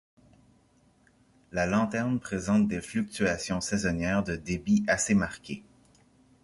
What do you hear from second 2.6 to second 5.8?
des fluctuations saisonnières de débit assez marquées.